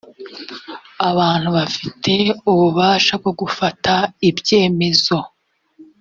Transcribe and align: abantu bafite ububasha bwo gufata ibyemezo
abantu 1.09 1.47
bafite 1.57 2.13
ububasha 2.51 3.13
bwo 3.21 3.31
gufata 3.39 3.93
ibyemezo 4.29 5.17